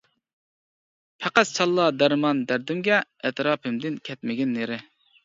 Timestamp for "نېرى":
4.57-4.81